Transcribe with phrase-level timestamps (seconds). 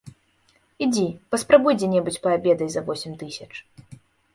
[0.85, 1.03] Ідзі,
[1.35, 3.51] паспрабуй дзе-небудзь паабедай за восем тысяч.